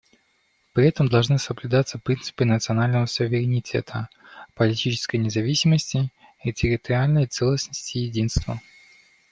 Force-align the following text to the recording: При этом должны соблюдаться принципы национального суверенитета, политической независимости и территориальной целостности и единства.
При 0.73 0.87
этом 0.87 1.09
должны 1.09 1.37
соблюдаться 1.37 1.99
принципы 1.99 2.43
национального 2.43 3.05
суверенитета, 3.05 4.09
политической 4.55 5.17
независимости 5.17 6.09
и 6.43 6.51
территориальной 6.51 7.27
целостности 7.27 7.99
и 7.99 8.05
единства. 8.07 8.59